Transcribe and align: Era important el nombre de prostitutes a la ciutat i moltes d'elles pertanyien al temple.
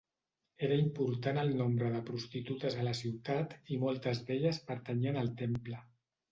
Era 0.67 0.77
important 0.83 1.39
el 1.41 1.53
nombre 1.59 1.91
de 1.97 2.01
prostitutes 2.07 2.79
a 2.79 2.87
la 2.89 2.95
ciutat 3.03 3.55
i 3.77 3.79
moltes 3.87 4.25
d'elles 4.33 4.65
pertanyien 4.73 5.25
al 5.25 5.33
temple. 5.47 5.87